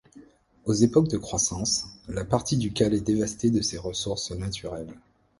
[0.65, 4.95] Aux époques de croissance, la partie ducale est dévastée de ses ressources naturelles.